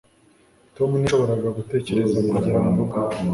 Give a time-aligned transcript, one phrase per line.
[0.75, 2.97] tom ntiyashoboraga gutegereza kugera murugo